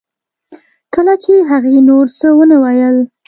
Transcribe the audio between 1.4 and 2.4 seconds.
هغې نور څه